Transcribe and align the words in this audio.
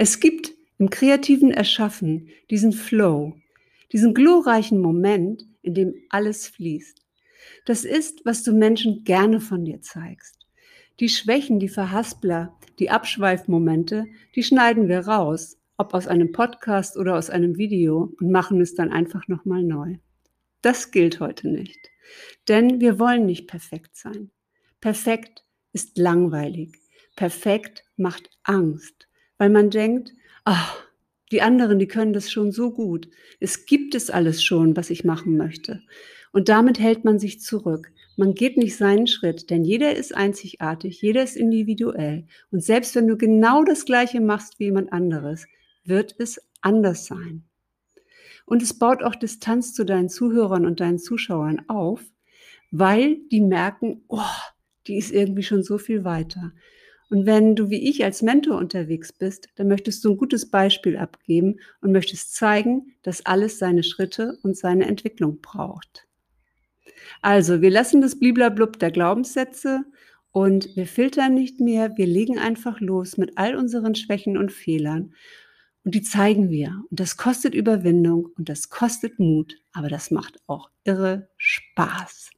Es 0.00 0.20
gibt 0.20 0.54
im 0.78 0.90
kreativen 0.90 1.50
Erschaffen 1.50 2.28
diesen 2.50 2.70
Flow, 2.70 3.34
diesen 3.90 4.14
glorreichen 4.14 4.78
Moment, 4.78 5.44
in 5.60 5.74
dem 5.74 5.92
alles 6.08 6.46
fließt. 6.46 7.04
Das 7.64 7.84
ist, 7.84 8.24
was 8.24 8.44
du 8.44 8.52
Menschen 8.52 9.02
gerne 9.02 9.40
von 9.40 9.64
dir 9.64 9.80
zeigst. 9.80 10.38
Die 11.00 11.08
Schwächen, 11.08 11.58
die 11.58 11.68
Verhaspler, 11.68 12.56
die 12.78 12.90
Abschweifmomente, 12.90 14.06
die 14.36 14.44
schneiden 14.44 14.86
wir 14.86 15.00
raus, 15.00 15.58
ob 15.76 15.94
aus 15.94 16.06
einem 16.06 16.30
Podcast 16.30 16.96
oder 16.96 17.16
aus 17.16 17.28
einem 17.28 17.56
Video 17.56 18.14
und 18.20 18.30
machen 18.30 18.60
es 18.60 18.76
dann 18.76 18.92
einfach 18.92 19.26
nochmal 19.26 19.64
neu. 19.64 19.96
Das 20.62 20.92
gilt 20.92 21.18
heute 21.18 21.48
nicht. 21.48 21.90
Denn 22.46 22.80
wir 22.80 23.00
wollen 23.00 23.26
nicht 23.26 23.48
perfekt 23.48 23.96
sein. 23.96 24.30
Perfekt 24.80 25.44
ist 25.72 25.98
langweilig. 25.98 26.76
Perfekt 27.16 27.82
macht 27.96 28.30
Angst, 28.44 29.07
weil 29.38 29.50
man 29.50 29.70
denkt, 29.70 30.12
ach, 30.44 30.76
die 31.30 31.42
anderen, 31.42 31.78
die 31.78 31.88
können 31.88 32.12
das 32.12 32.30
schon 32.30 32.52
so 32.52 32.70
gut. 32.70 33.08
Es 33.40 33.66
gibt 33.66 33.94
es 33.94 34.10
alles 34.10 34.42
schon, 34.42 34.76
was 34.76 34.90
ich 34.90 35.04
machen 35.04 35.36
möchte. 35.36 35.82
Und 36.32 36.48
damit 36.48 36.78
hält 36.78 37.04
man 37.04 37.18
sich 37.18 37.40
zurück. 37.40 37.90
Man 38.16 38.34
geht 38.34 38.56
nicht 38.56 38.76
seinen 38.76 39.06
Schritt, 39.06 39.50
denn 39.50 39.64
jeder 39.64 39.96
ist 39.96 40.14
einzigartig, 40.14 41.00
jeder 41.00 41.22
ist 41.22 41.36
individuell. 41.36 42.26
Und 42.50 42.62
selbst 42.62 42.94
wenn 42.94 43.06
du 43.06 43.16
genau 43.16 43.64
das 43.64 43.84
Gleiche 43.84 44.20
machst 44.20 44.58
wie 44.58 44.64
jemand 44.64 44.92
anderes, 44.92 45.46
wird 45.84 46.14
es 46.18 46.40
anders 46.60 47.06
sein. 47.06 47.44
Und 48.44 48.62
es 48.62 48.78
baut 48.78 49.02
auch 49.02 49.14
Distanz 49.14 49.74
zu 49.74 49.84
deinen 49.84 50.08
Zuhörern 50.08 50.66
und 50.66 50.80
deinen 50.80 50.98
Zuschauern 50.98 51.62
auf, 51.68 52.02
weil 52.70 53.18
die 53.30 53.40
merken, 53.40 54.02
oh, 54.08 54.22
die 54.86 54.96
ist 54.96 55.12
irgendwie 55.12 55.42
schon 55.42 55.62
so 55.62 55.78
viel 55.78 56.04
weiter. 56.04 56.52
Und 57.10 57.24
wenn 57.24 57.56
du 57.56 57.70
wie 57.70 57.88
ich 57.88 58.04
als 58.04 58.22
Mentor 58.22 58.58
unterwegs 58.58 59.12
bist, 59.12 59.48
dann 59.56 59.68
möchtest 59.68 60.04
du 60.04 60.10
ein 60.10 60.16
gutes 60.18 60.50
Beispiel 60.50 60.96
abgeben 60.96 61.56
und 61.80 61.92
möchtest 61.92 62.34
zeigen, 62.34 62.92
dass 63.02 63.24
alles 63.24 63.58
seine 63.58 63.82
Schritte 63.82 64.38
und 64.42 64.56
seine 64.56 64.86
Entwicklung 64.86 65.40
braucht. 65.40 66.06
Also, 67.22 67.62
wir 67.62 67.70
lassen 67.70 68.00
das 68.02 68.18
Bliblablub 68.18 68.78
der 68.78 68.90
Glaubenssätze 68.90 69.84
und 70.32 70.76
wir 70.76 70.86
filtern 70.86 71.34
nicht 71.34 71.60
mehr, 71.60 71.96
wir 71.96 72.06
legen 72.06 72.38
einfach 72.38 72.80
los 72.80 73.16
mit 73.16 73.32
all 73.36 73.56
unseren 73.56 73.94
Schwächen 73.94 74.36
und 74.36 74.52
Fehlern 74.52 75.14
und 75.84 75.94
die 75.94 76.02
zeigen 76.02 76.50
wir. 76.50 76.84
Und 76.90 77.00
das 77.00 77.16
kostet 77.16 77.54
Überwindung 77.54 78.28
und 78.36 78.48
das 78.50 78.68
kostet 78.68 79.18
Mut, 79.18 79.56
aber 79.72 79.88
das 79.88 80.10
macht 80.10 80.38
auch 80.46 80.70
irre 80.84 81.30
Spaß. 81.38 82.30